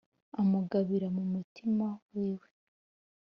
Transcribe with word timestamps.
amugabira 0.41 1.07
mu 1.15 1.23
mutima 1.33 1.87
wiwe. 2.13 2.47